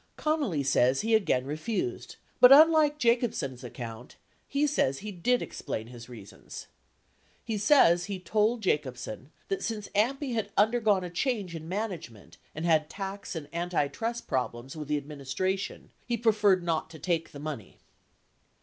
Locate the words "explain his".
5.43-6.09